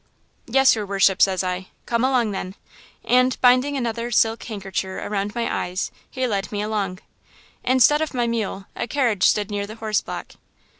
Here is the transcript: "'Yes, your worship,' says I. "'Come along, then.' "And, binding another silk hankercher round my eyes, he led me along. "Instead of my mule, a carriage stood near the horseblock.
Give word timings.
"'Yes, 0.47 0.73
your 0.73 0.87
worship,' 0.87 1.21
says 1.21 1.43
I. 1.43 1.67
"'Come 1.85 2.03
along, 2.03 2.31
then.' 2.31 2.55
"And, 3.05 3.39
binding 3.39 3.77
another 3.77 4.09
silk 4.09 4.39
hankercher 4.45 4.99
round 5.07 5.35
my 5.35 5.67
eyes, 5.67 5.91
he 6.09 6.25
led 6.25 6.51
me 6.51 6.63
along. 6.63 7.01
"Instead 7.63 8.01
of 8.01 8.11
my 8.15 8.25
mule, 8.25 8.65
a 8.75 8.87
carriage 8.87 9.25
stood 9.25 9.51
near 9.51 9.67
the 9.67 9.75
horseblock. 9.75 10.37